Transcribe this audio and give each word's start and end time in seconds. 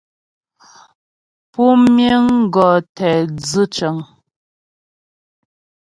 Pú 1.51 1.63
miŋ 1.95 2.25
gɔ̌ 2.53 2.71
tɛ 2.95 3.09
dzʉ 3.37 3.63
cəŋ. 3.75 3.97